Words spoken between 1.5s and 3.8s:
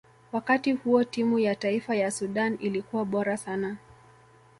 taifa ya sudan ilikuwa bora sana